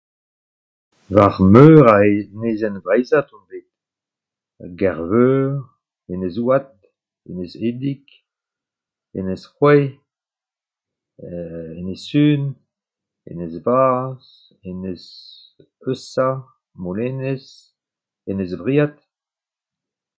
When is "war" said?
1.15-1.35